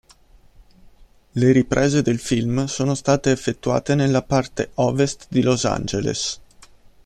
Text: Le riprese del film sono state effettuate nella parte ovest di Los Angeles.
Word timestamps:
Le 1.33 1.51
riprese 1.51 2.01
del 2.01 2.17
film 2.17 2.65
sono 2.65 2.95
state 2.95 3.29
effettuate 3.29 3.93
nella 3.93 4.23
parte 4.23 4.71
ovest 4.77 5.27
di 5.29 5.43
Los 5.43 5.63
Angeles. 5.65 6.41